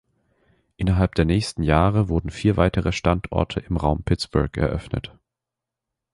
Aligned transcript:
Innerhalb 0.77 1.13
der 1.13 1.25
nächsten 1.25 1.61
Jahre 1.61 2.09
wurden 2.09 2.31
vier 2.31 2.57
weitere 2.57 2.91
Standorte 2.91 3.59
im 3.59 3.77
Raum 3.77 4.01
Pittsburgh 4.01 4.57
eröffnet. 4.57 5.15